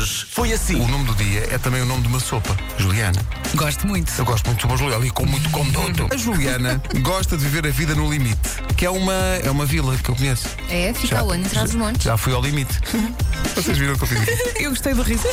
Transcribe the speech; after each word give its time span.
Hoje 0.00 0.26
foi 0.30 0.50
assim. 0.50 0.76
O 0.76 0.88
nome 0.88 1.04
do 1.04 1.14
dia 1.14 1.46
é 1.50 1.58
também 1.58 1.82
o 1.82 1.84
nome 1.84 2.00
de 2.00 2.08
uma 2.08 2.20
sopa, 2.20 2.56
Juliana. 2.78 3.20
Gosto 3.54 3.86
muito. 3.86 4.10
Eu 4.16 4.24
gosto 4.24 4.46
muito 4.46 4.56
de 4.56 4.62
sopa 4.62 4.76
Juliana 4.78 5.06
e 5.06 5.10
com 5.10 5.26
muito 5.26 5.50
conduto. 5.50 6.08
A 6.10 6.16
Juliana 6.16 6.82
gosta 7.02 7.36
de 7.36 7.44
viver 7.44 7.68
a 7.68 7.70
vida 7.70 7.94
no 7.94 8.10
limite, 8.10 8.62
que 8.78 8.86
é 8.86 8.90
uma, 8.90 9.12
é 9.12 9.50
uma 9.50 9.66
vila 9.66 9.94
que 9.98 10.10
eu 10.10 10.16
conheço. 10.16 10.48
É, 10.70 10.94
fica 10.94 11.22
onde? 11.22 11.46
Atrás 11.46 11.72
dos 11.72 11.74
montes. 11.74 12.02
Já 12.02 12.16
fui 12.16 12.32
ao 12.32 12.40
limite. 12.40 12.80
Vocês 13.54 13.76
viram 13.76 13.92
o 13.92 13.98
que 13.98 14.04
eu 14.04 14.08
fiz? 14.08 14.56
Eu 14.58 14.70
gostei 14.70 14.94
do 14.94 15.02
riso. 15.02 15.24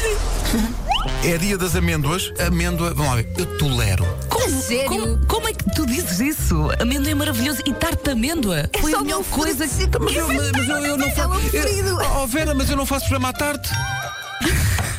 É 1.23 1.37
dia 1.37 1.57
das 1.57 1.73
amêndoas. 1.73 2.33
Amêndoa, 2.45 2.93
vamos 2.93 3.11
lá 3.11 3.15
ver, 3.15 3.31
eu 3.37 3.45
tolero. 3.57 4.05
A 4.29 4.49
sério? 4.49 4.87
Como, 4.89 5.17
como 5.27 5.47
é 5.47 5.53
que 5.53 5.63
tu 5.75 5.85
dizes 5.85 6.19
isso? 6.19 6.69
Amêndoa 6.81 7.11
é 7.11 7.15
maravilhoso 7.15 7.61
e 7.65 7.73
tarte 7.73 8.03
de 8.03 8.11
amêndoa 8.11 8.69
foi 8.81 8.91
só 8.91 8.99
a 8.99 9.03
melhor 9.03 9.23
coisa 9.25 9.65
que. 9.65 9.97
Mas 9.97 10.13
eu, 10.13 10.27
mas 10.27 10.67
eu, 10.67 10.85
eu 10.85 10.97
não 10.97 11.07
É 11.07 11.11
faço. 11.11 12.21
Oh, 12.21 12.27
Vera, 12.27 12.53
mas 12.53 12.69
eu 12.69 12.75
não 12.75 12.85
faço 12.85 13.05
programa 13.05 13.29
à 13.29 13.33
tarde. 13.33 13.69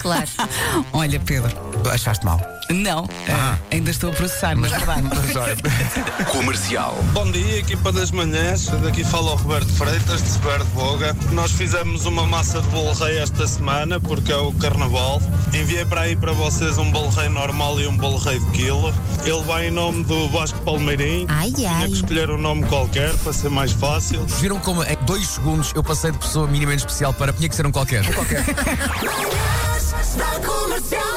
Claro. 0.00 0.28
Olha, 0.92 1.20
Pedro. 1.20 1.50
Achaste 1.90 2.24
mal. 2.24 2.40
Não, 2.70 3.08
Ah. 3.30 3.56
ainda 3.70 3.90
estou 3.90 4.10
a 4.10 4.12
processar, 4.12 4.54
mas 4.54 4.70
verdade. 4.70 5.02
Comercial. 6.30 6.94
Bom 7.14 7.30
dia, 7.30 7.60
equipa 7.60 7.90
das 7.90 8.10
manhãs. 8.10 8.66
Daqui 8.82 9.04
fala 9.04 9.32
o 9.32 9.36
Roberto 9.36 9.72
Freitas, 9.72 10.22
de 10.22 10.28
Sever 10.28 10.58
de 10.58 10.70
Boga. 10.72 11.16
Nós 11.32 11.50
fizemos 11.52 12.04
uma 12.04 12.26
massa 12.26 12.60
de 12.60 12.68
bolo 12.68 12.92
rei 12.92 13.18
esta 13.18 13.46
semana, 13.48 13.98
porque 13.98 14.30
é 14.30 14.36
o 14.36 14.52
carnaval. 14.52 15.22
Enviei 15.54 15.84
para 15.86 16.02
aí 16.02 16.14
para 16.16 16.32
vocês 16.32 16.76
um 16.76 16.90
bolo 16.90 17.08
rei 17.08 17.30
normal 17.30 17.80
e 17.80 17.86
um 17.86 17.96
bolo 17.96 18.18
rei 18.18 18.38
de 18.38 18.50
quilo. 18.50 18.92
Ele 19.24 19.42
vai 19.44 19.68
em 19.68 19.70
nome 19.70 20.04
do 20.04 20.28
Vasco 20.28 20.58
Palmeirim. 20.60 21.24
Ai, 21.28 21.50
Tinha 21.50 21.70
ai. 21.72 21.86
que 21.88 21.94
escolher 21.94 22.30
um 22.30 22.38
nome 22.38 22.64
qualquer 22.66 23.14
para 23.18 23.32
ser 23.32 23.48
mais 23.48 23.72
fácil. 23.72 24.26
Viram 24.26 24.58
como 24.60 24.84
em 24.84 24.96
dois 25.06 25.26
segundos 25.26 25.72
eu 25.74 25.82
passei 25.82 26.10
de 26.12 26.18
pessoa 26.18 26.46
minimamente 26.46 26.80
especial 26.84 27.14
para 27.14 27.32
tinha 27.32 27.48
que 27.48 27.56
ser 27.56 27.66
um 27.66 27.72
qualquer. 27.72 28.04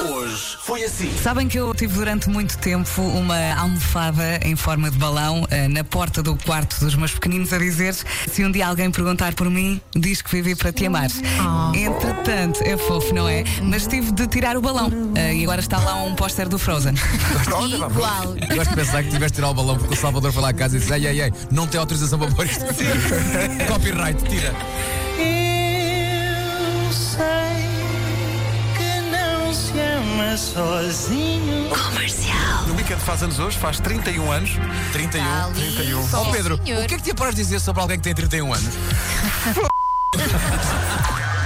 Hoje 0.10 0.58
foi 0.62 0.84
assim. 0.86 1.12
Sabem 1.22 1.48
que 1.48 1.60
eu 1.60 1.76
tive 1.76 1.94
durante 1.94 2.30
muito 2.30 2.58
tempo 2.58 3.02
uma 3.02 3.54
almofada 3.60 4.40
em 4.46 4.56
forma 4.56 4.90
de 4.90 4.98
balão 4.98 5.46
eh, 5.50 5.68
na 5.68 5.84
porta 5.84 6.24
do 6.24 6.38
quarto 6.38 6.80
dos 6.80 6.96
meus 6.96 7.12
pequeninos 7.12 7.52
a 7.52 7.58
dizer 7.58 7.94
se 7.94 8.46
um 8.46 8.52
dia 8.52 8.66
alguém 8.68 8.90
perguntar 8.90 9.34
por 9.34 9.50
mim, 9.50 9.82
diz 9.94 10.22
que 10.22 10.32
vivi 10.32 10.56
para 10.56 10.72
te 10.72 10.86
amar. 10.86 11.10
Entretanto, 11.76 12.62
é 12.64 12.78
fofo, 12.78 13.14
não 13.14 13.28
é? 13.28 13.44
Mas 13.62 13.86
tive 13.88 14.12
de 14.14 14.26
tirar 14.28 14.56
o 14.56 14.62
balão 14.62 14.90
eh, 15.16 15.36
e 15.36 15.44
agora 15.44 15.60
está 15.60 15.78
lá 15.78 15.96
um 16.04 16.16
póster 16.16 16.48
do 16.48 16.58
Frozen. 16.58 16.94
Igual. 17.92 18.36
Gosto 18.56 18.70
de 18.70 18.76
pensar 18.76 19.04
que 19.04 19.10
tiveste 19.10 19.34
de 19.34 19.36
tirar 19.36 19.50
o 19.50 19.54
balão 19.54 19.78
porque 19.78 19.96
o 19.96 19.98
Salvador 19.98 20.32
foi 20.32 20.42
lá 20.44 20.50
a 20.50 20.54
casa 20.54 20.78
e 20.78 20.80
disse: 20.80 20.94
Ei, 20.94 21.08
ei, 21.08 21.22
ei, 21.24 21.34
não 21.52 21.68
tem 21.68 21.78
autorização 21.78 22.18
para 22.18 22.32
pôr 22.32 22.46
isto. 22.46 22.64
Copyright, 23.68 24.24
tira. 24.30 24.56
Sozinho. 30.42 31.70
o 32.70 32.76
Weekend 32.76 33.02
faz 33.02 33.24
anos 33.24 33.40
hoje, 33.40 33.58
faz 33.58 33.80
31 33.80 34.32
anos. 34.32 34.52
31. 34.92 35.24
Ali, 35.24 35.72
31. 35.76 36.04
sim, 36.08 36.16
Ó 36.16 36.26
Pedro, 36.32 36.60
senhor. 36.64 36.84
o 36.84 36.88
que 36.88 36.94
é 36.96 36.98
que 36.98 37.04
te 37.04 37.12
apraz 37.12 37.36
dizer 37.36 37.60
sobre 37.60 37.82
alguém 37.82 37.98
que 37.98 38.04
tem 38.04 38.14
31 38.16 38.54
anos? 38.54 38.74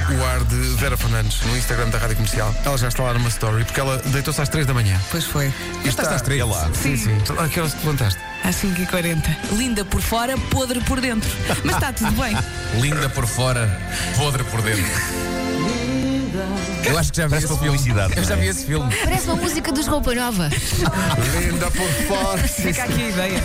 O 0.08 0.24
ar 0.24 0.44
de 0.44 0.56
Vera 0.76 0.96
Fernandes 0.96 1.42
no 1.42 1.58
Instagram 1.58 1.90
da 1.90 1.98
Rádio 1.98 2.16
Comercial. 2.18 2.54
Ela 2.64 2.78
já 2.78 2.88
está 2.90 3.02
lá 3.02 3.14
numa 3.16 3.28
story, 3.28 3.66
porque 3.66 3.80
ela 3.80 3.98
deitou-se 4.06 4.40
às 4.40 4.48
3 4.48 4.68
da 4.68 4.74
manhã. 4.74 5.00
Pois 5.10 5.26
foi. 5.26 5.52
Estás 5.84 6.10
às 6.10 6.22
três. 6.22 6.48
lá. 6.48 6.70
Sim, 6.74 6.96
sim. 6.96 7.18
A 7.40 7.48
que 7.50 7.60
horas 7.60 7.74
te 7.74 7.80
levantaste? 7.80 8.20
Às 8.44 8.56
5h40. 8.58 9.24
Linda 9.54 9.84
por 9.84 10.02
fora, 10.02 10.38
podre 10.52 10.80
por 10.82 11.02
dentro. 11.02 11.30
Mas 11.64 11.76
está 11.76 11.92
tudo 11.92 12.12
bem. 12.12 12.38
Linda 12.80 13.10
por 13.10 13.26
fora, 13.26 13.82
podre 14.16 14.44
por 14.44 14.62
dentro. 14.62 14.86
Eu 16.86 16.98
acho 16.98 17.12
que 17.12 17.18
já 17.18 17.28
vi 17.28 17.36
esse 17.38 17.48
filme. 17.48 17.60
publicidade, 17.66 18.14
Eu 18.18 18.24
já 18.24 18.34
é? 18.36 18.38
vi 18.38 18.48
esse 18.48 18.66
filme. 18.66 18.96
Parece 19.04 19.26
uma 19.28 19.36
música 19.36 19.72
dos 19.72 19.88
Roupa 19.88 20.14
Nova. 20.14 20.50
Linda 21.42 21.72
por 21.72 21.90
fora. 22.08 22.48
Fica 22.48 22.84
aqui 22.84 23.02
a 23.04 23.10
ideia. 23.10 23.44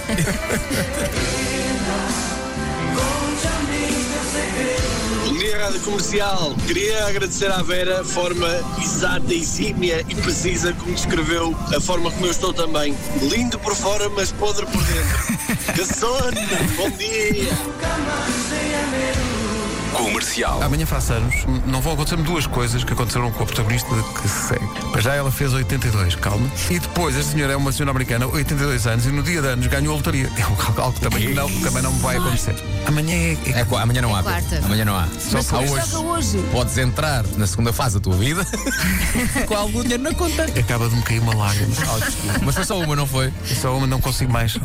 Bom 5.27 5.33
dia, 5.39 5.59
Rádio 5.59 5.81
Comercial. 5.81 6.55
Queria 6.67 7.07
agradecer 7.07 7.51
à 7.51 7.63
Vera 7.63 8.01
a 8.01 8.05
forma 8.05 8.49
exata, 8.83 9.33
exímia 9.33 10.05
e 10.09 10.15
precisa 10.15 10.73
como 10.75 10.95
descreveu 10.95 11.57
a 11.77 11.81
forma 11.81 12.11
como 12.11 12.27
eu 12.27 12.31
estou 12.31 12.53
também. 12.53 12.95
Lindo 13.23 13.59
por 13.59 13.75
fora, 13.75 14.09
mas 14.11 14.33
podre 14.33 14.67
por 14.67 14.83
dentro. 14.85 15.41
Que 15.75 15.85
sono! 15.85 16.33
Bom 16.77 16.91
dia! 16.91 17.49
Comercial. 19.93 20.63
Amanhã 20.63 20.87
faço 20.87 21.13
anos. 21.13 21.35
Não 21.67 21.81
vão 21.81 21.93
acontecer-me 21.95 22.23
duas 22.23 22.47
coisas 22.47 22.85
que 22.85 22.93
aconteceram 22.93 23.31
com 23.33 23.43
a 23.43 23.47
protagonista 23.47 23.95
de 23.95 24.03
que 24.15 24.29
se 24.29 24.49
segue. 24.49 24.67
Para 24.93 25.01
já 25.01 25.15
ela 25.15 25.31
fez 25.31 25.53
82, 25.53 26.15
calma. 26.17 26.49
E 26.71 26.79
depois, 26.79 27.17
a 27.17 27.23
senhora 27.23 27.53
é 27.53 27.57
uma 27.57 27.73
senhora 27.73 27.91
americana, 27.91 28.27
82 28.27 28.87
anos, 28.87 29.07
e 29.07 29.09
no 29.11 29.23
dia 29.23 29.43
de 29.43 29.49
anos 29.49 29.67
ganhou 29.67 29.95
a 29.95 29.97
lotaria. 29.97 30.31
É 30.41 30.43
algo- 30.83 30.93
que 30.95 31.01
também 31.01 31.35
não, 31.35 31.49
também 31.61 31.83
não 31.83 31.93
me 31.93 32.01
vai 32.01 32.17
acontecer. 32.17 32.55
Amanhã 32.87 33.15
é. 33.15 33.33
é 33.47 33.51
É, 33.61 33.67
amanhã 33.83 34.03
não 34.03 34.15
há. 34.15 34.21
É 34.21 34.23
quarta. 34.23 34.59
Amanhã 34.65 34.85
não 34.85 34.97
há. 34.97 35.09
Mas 35.33 35.53
há 35.53 35.57
como 35.57 35.73
hoje. 35.73 35.91
joga 35.91 36.09
hoje? 36.09 36.39
Podes 36.53 36.79
entrar 36.79 37.25
na 37.37 37.47
segunda 37.47 37.73
fase 37.73 37.95
da 37.97 38.01
tua 38.01 38.15
vida 38.17 38.47
com 39.47 39.55
algum 39.55 39.83
dinheiro 39.83 40.03
na 40.03 40.15
conta. 40.15 40.45
Acaba 40.45 40.89
de 40.89 40.97
me 40.97 41.03
cair 41.03 41.21
uma 41.21 41.35
lágrima. 41.37 41.75
Mas 42.43 42.55
foi 42.55 42.65
só 42.65 42.79
uma, 42.79 42.97
não 42.97 43.07
foi? 43.07 43.33
Só 43.61 43.77
uma, 43.77 43.87
não 43.87 44.01
consigo 44.01 44.33
mais. 44.33 44.57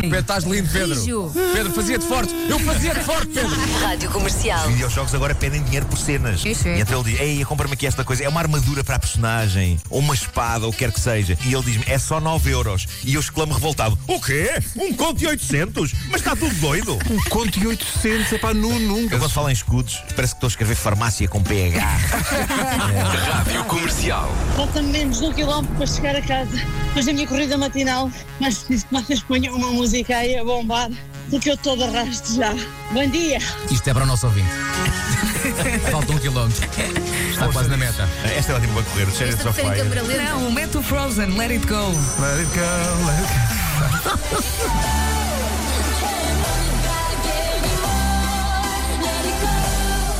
Pedro, 0.00 0.18
estás 0.18 0.44
lindo, 0.44 0.68
Pedro. 0.70 0.98
Rijo. 1.00 1.32
Pedro, 1.54 1.72
fazia-te 1.72 2.04
forte. 2.06 2.34
Eu 2.48 2.58
fazia-te 2.60 3.00
forte, 3.00 3.26
Pedro. 3.28 3.56
Rádio 3.82 4.10
Comercial. 4.22 4.68
Os 4.68 4.72
videojogos 4.74 5.14
agora 5.16 5.34
pedem 5.34 5.60
dinheiro 5.64 5.84
por 5.86 5.98
cenas. 5.98 6.44
Isso 6.44 6.68
é. 6.68 6.78
E 6.78 6.80
então 6.80 7.00
ele 7.00 7.10
diz: 7.10 7.20
Ei, 7.20 7.44
compra-me 7.44 7.74
aqui 7.74 7.88
esta 7.88 8.04
coisa. 8.04 8.22
É 8.22 8.28
uma 8.28 8.38
armadura 8.38 8.84
para 8.84 8.94
a 8.94 8.98
personagem, 9.00 9.80
ou 9.90 9.98
uma 9.98 10.14
espada, 10.14 10.64
ou 10.64 10.70
o 10.70 10.72
que 10.72 10.78
quer 10.78 10.92
que 10.92 11.00
seja. 11.00 11.36
E 11.44 11.52
ele 11.52 11.64
diz-me: 11.64 11.84
É 11.88 11.98
só 11.98 12.20
9 12.20 12.52
euros. 12.52 12.86
E 13.02 13.14
eu 13.14 13.20
exclamo 13.20 13.52
revoltado: 13.52 13.98
O 14.06 14.20
quê? 14.20 14.62
Um 14.76 14.94
conto 14.94 15.18
de 15.18 15.26
800? 15.26 15.92
Mas 16.08 16.20
está 16.20 16.36
tudo 16.36 16.54
doido. 16.54 17.00
Um 17.10 17.20
conto 17.30 17.58
de 17.58 17.66
800, 17.66 18.32
é 18.32 18.38
pá, 18.38 18.54
nu, 18.54 18.78
nunca. 18.78 19.16
Eu 19.16 19.18
quando 19.18 19.32
falo 19.32 19.50
em 19.50 19.54
escudos, 19.54 20.00
parece 20.14 20.34
que 20.34 20.36
estou 20.36 20.46
a 20.46 20.50
escrever 20.50 20.76
farmácia 20.76 21.26
com 21.26 21.42
PH. 21.42 21.80
Rádio 23.26 23.64
Comercial. 23.64 24.30
Falta 24.54 24.82
menos 24.82 25.18
de 25.18 25.24
um 25.24 25.32
quilómetro 25.32 25.74
para 25.74 25.86
chegar 25.86 26.14
a 26.14 26.22
casa. 26.22 26.52
Depois 26.86 27.06
da 27.06 27.12
minha 27.12 27.26
corrida 27.26 27.58
matinal, 27.58 28.08
mas 28.38 28.58
preciso 28.58 28.86
que 28.86 28.94
vocês 28.94 29.22
ponham 29.24 29.56
uma 29.56 29.72
música 29.72 30.16
aí 30.16 30.36
a 30.36 30.44
bombar, 30.44 30.90
porque 31.32 31.48
eu 31.48 31.54
estou 31.54 31.74
de 31.74 31.84
arrasto 31.84 32.34
já. 32.34 32.54
Bom 32.92 33.08
dia! 33.08 33.38
Isto 33.70 33.88
é 33.88 33.94
para 33.94 34.04
o 34.04 34.06
nosso 34.06 34.26
ouvinte. 34.26 34.50
Falta 35.90 36.12
um 36.12 36.18
quilómetro. 36.18 36.62
Está 37.30 37.48
quase 37.48 37.70
na 37.70 37.76
meta. 37.78 38.06
Esta 38.36 38.52
é 38.52 38.56
ótima 38.56 38.74
para 38.74 38.82
correr. 38.82 39.06
Fire. 39.06 39.76
câmera 39.78 40.02
lenta. 40.02 40.22
Não, 40.24 40.52
mete 40.52 40.76
o 40.76 40.82
Frozen, 40.82 41.38
let 41.38 41.50
it 41.50 41.66
go. 41.66 41.88
Let 42.20 42.38
it 42.38 42.50
go, 42.54 43.06
let 43.06 43.18
it 43.18 43.30
go. 44.28 44.92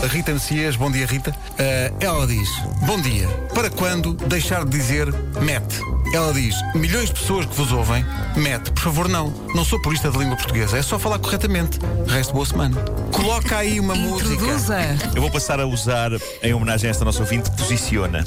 Rita 0.07 0.33
Messias, 0.33 0.77
bom 0.77 0.91
dia 0.91 1.07
Rita. 1.07 1.35
Eh, 1.59 1.93
ela 2.01 2.27
diz: 2.27 2.49
Bom 2.87 3.01
dia. 3.01 3.29
Para 3.55 3.71
quando 3.71 4.15
deixar 4.15 4.65
de 4.65 4.71
dizer 4.71 5.13
mete? 5.41 5.81
Ela 6.13 6.33
diz: 6.33 6.57
Milhões 6.75 7.07
de 7.07 7.15
pessoas 7.21 7.47
que 7.47 7.55
vos 7.55 7.73
ouvem, 7.73 8.05
mete. 8.37 8.71
Por 8.73 8.83
favor, 8.83 9.09
não. 9.09 9.33
Não 9.55 9.65
sou 9.65 9.81
purista 9.81 10.11
de 10.11 10.19
língua 10.19 10.37
portuguesa. 10.37 10.77
É 10.77 10.83
só 10.83 10.99
falar 10.99 11.19
corretamente. 11.19 11.79
Resto 12.07 12.35
boa 12.35 12.45
semana. 12.45 12.77
Coloca 13.13 13.57
aí 13.57 13.79
uma 13.79 13.95
música. 13.95 14.33
Introduza. 14.33 14.79
Eu 15.15 15.23
vou 15.23 15.31
passar 15.31 15.61
a 15.61 15.67
usar, 15.67 16.11
em 16.43 16.53
homenagem 16.53 16.89
a 16.89 16.91
esta 16.91 17.05
nossa 17.05 17.21
ouvinte, 17.21 17.51
posiciona. 17.53 18.25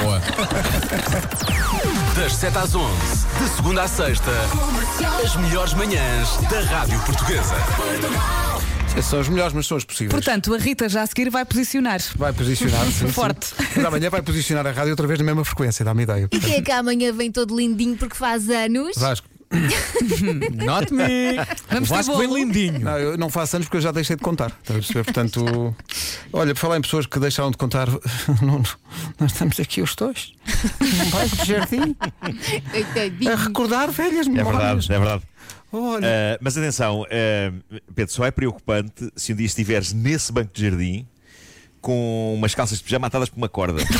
Boa. 0.00 0.20
Das 2.14 2.36
7 2.36 2.58
às 2.58 2.74
11, 2.74 2.86
de 3.40 3.48
segunda 3.56 3.82
à 3.82 3.88
sexta, 3.88 4.30
as 5.24 5.34
melhores 5.34 5.74
manhãs 5.74 6.36
da 6.48 6.60
Rádio 6.60 7.00
Portuguesa. 7.00 7.56
São 9.02 9.20
as 9.20 9.28
melhores, 9.28 9.52
mas 9.52 9.66
são 9.66 9.76
as 9.76 9.84
possíveis. 9.84 10.10
Portanto, 10.12 10.54
a 10.54 10.58
Rita 10.58 10.88
já 10.88 11.02
a 11.02 11.06
seguir 11.06 11.28
vai 11.30 11.44
posicionar. 11.44 12.00
vai 12.16 12.32
posicionar 12.32 12.84
sim, 12.86 12.92
sim. 13.06 13.08
Forte. 13.08 13.48
Mas 13.76 13.84
amanhã 13.84 14.08
vai 14.10 14.22
posicionar 14.22 14.66
a 14.66 14.70
rádio 14.72 14.90
outra 14.90 15.06
vez 15.06 15.18
na 15.18 15.24
mesma 15.26 15.44
frequência, 15.44 15.84
dá-me 15.84 16.04
ideia. 16.04 16.28
E 16.32 16.38
quem 16.38 16.54
é 16.54 16.62
que 16.62 16.72
amanhã 16.72 17.12
vem 17.12 17.30
todo 17.30 17.54
lindinho 17.56 17.96
porque 17.96 18.16
faz 18.16 18.48
anos? 18.48 18.96
Vasco. 18.96 19.28
Not 20.64 20.92
me. 20.92 21.36
Vamos 21.70 21.88
ter 21.88 21.94
Vasco 21.94 22.16
vem 22.18 22.26
bolo. 22.28 22.38
lindinho. 22.40 22.80
Não, 22.80 22.98
eu 22.98 23.16
não 23.18 23.28
faço 23.28 23.56
anos 23.56 23.66
porque 23.68 23.76
eu 23.76 23.80
já 23.82 23.92
deixei 23.92 24.16
de 24.16 24.22
contar. 24.22 24.46
Estás 24.62 24.70
a 24.70 24.80
perceber? 24.80 25.04
Portanto, 25.04 25.76
olha, 26.32 26.54
por 26.54 26.60
falar 26.60 26.78
em 26.78 26.80
pessoas 26.80 27.06
que 27.06 27.18
deixaram 27.20 27.50
de 27.50 27.56
contar, 27.56 27.86
não, 28.42 28.62
nós 29.20 29.32
estamos 29.32 29.60
aqui 29.60 29.82
os 29.82 29.94
dois, 29.94 30.32
num 30.80 31.10
bairro 31.10 31.36
de 31.36 31.44
jardim, 31.44 31.96
Coitadinho. 32.70 33.32
a 33.32 33.36
recordar 33.36 33.90
velhas 33.92 34.26
É 34.26 34.30
memórias. 34.30 34.86
verdade, 34.86 34.92
é 34.92 34.98
verdade. 34.98 35.22
Olha, 35.76 36.06
Uh, 36.06 36.38
mas 36.40 36.56
atenção, 36.56 37.02
uh, 37.02 37.82
Pedro, 37.94 38.12
só 38.14 38.24
é 38.24 38.30
preocupante 38.30 39.10
se 39.16 39.32
um 39.32 39.36
dia 39.36 39.46
estiveres 39.46 39.92
nesse 39.92 40.32
banco 40.32 40.52
de 40.54 40.62
jardim 40.62 41.06
com 41.80 42.34
umas 42.34 42.54
calças 42.54 42.78
de 42.78 42.84
pijama 42.84 43.08
atadas 43.08 43.28
por 43.28 43.36
uma 43.36 43.48
corda. 43.48 43.82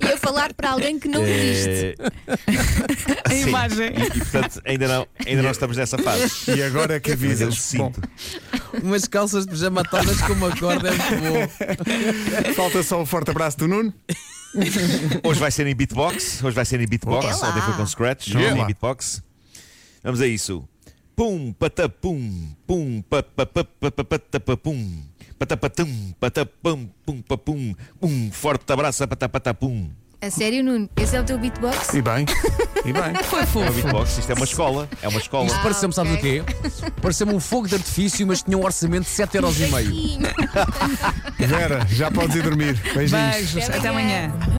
E 0.00 0.12
a 0.12 0.16
falar 0.16 0.54
para 0.54 0.70
alguém 0.70 0.98
que 0.98 1.06
não 1.08 1.22
existe. 1.22 1.68
Eh, 1.68 1.96
A 3.24 3.30
sim. 3.30 3.48
imagem. 3.48 3.88
E, 3.88 4.02
e, 4.02 4.18
portanto, 4.18 4.62
ainda 4.64 4.88
não, 4.88 5.06
ainda 5.26 5.42
não 5.42 5.50
estamos 5.50 5.76
nessa 5.76 5.98
fase. 5.98 6.50
E 6.56 6.62
agora 6.62 6.94
é 6.94 7.00
que 7.00 7.12
avisas. 7.12 7.60
Sinto. 7.60 8.00
Umas 8.82 9.06
calças 9.06 9.44
de 9.44 9.50
pijama 9.50 9.82
atadas 9.82 10.20
com 10.22 10.32
uma 10.32 10.56
corda 10.56 10.88
é 10.88 10.92
muito 10.92 11.22
bom. 11.22 12.54
falta 12.54 12.82
só 12.82 13.02
o 13.02 13.06
forte 13.06 13.30
abraço 13.30 13.58
do 13.58 13.68
Nuno. 13.68 13.92
Hoje 15.22 15.40
vai 15.40 15.50
ser 15.50 15.66
em 15.66 15.74
beatbox. 15.74 16.42
Hoje 16.42 16.54
vai 16.54 16.64
ser 16.64 16.80
em 16.80 16.86
beatbox. 16.86 17.42
Ontem 17.42 17.60
foi 17.60 17.74
com 17.74 17.86
scratch. 17.86 18.28
Yeah. 18.28 18.52
Hoje 18.52 18.62
em 18.62 18.66
beatbox. 18.66 19.22
Vamos 20.02 20.20
a 20.20 20.26
isso. 20.26 20.66
Pum, 21.20 21.52
patapum, 21.52 22.48
pum, 22.66 23.02
papapapapapapum, 23.02 25.02
patapatum, 25.38 26.14
patapum, 26.18 26.88
pum, 27.04 27.20
papum, 27.20 27.74
um 28.00 28.32
forte 28.32 28.72
abraço, 28.72 29.06
patapatapum. 29.06 29.90
A 30.22 30.30
sério, 30.30 30.64
Nuno? 30.64 30.88
Esse 30.96 31.16
é 31.16 31.20
o 31.20 31.24
teu 31.24 31.38
beatbox? 31.38 31.92
E 31.92 32.00
bem, 32.00 32.24
e 32.86 32.92
bem. 32.92 33.14
Foi 33.24 33.40
É 33.40 33.42
um 33.42 33.46
fofo. 33.46 33.72
beatbox, 33.72 34.18
isto 34.18 34.32
é 34.32 34.34
uma 34.34 34.44
escola. 34.44 34.88
É 35.02 35.08
uma 35.08 35.18
escola. 35.18 35.46
Isto 35.46 35.62
pareceu-me, 35.62 35.94
sabes 35.94 36.12
ok. 36.14 36.40
o 36.40 36.44
quê? 36.44 36.54
Pareceu-me 37.02 37.34
um 37.34 37.40
fogo 37.40 37.68
de 37.68 37.74
artifício, 37.74 38.26
mas 38.26 38.42
tinha 38.42 38.56
um 38.56 38.64
orçamento 38.64 39.04
de 39.04 39.10
7,5€. 39.10 39.84
Sim. 39.84 40.20
Vera, 41.46 41.86
já 41.90 42.10
podes 42.10 42.36
ir 42.36 42.42
dormir. 42.42 42.74
Beijinhos. 42.94 43.52
Beijos. 43.52 43.70
Até 43.70 43.88
amanhã. 43.88 44.32